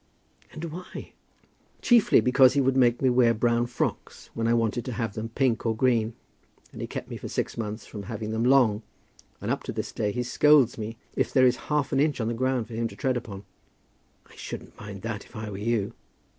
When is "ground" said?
12.33-12.65